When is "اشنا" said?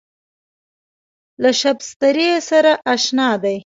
2.93-3.29